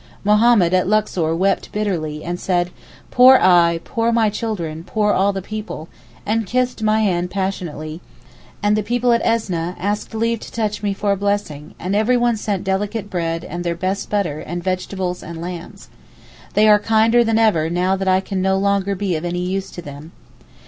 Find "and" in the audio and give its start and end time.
2.23-2.39, 6.25-6.47, 8.63-8.75, 11.79-11.95, 13.45-13.63, 14.39-14.63, 15.21-15.39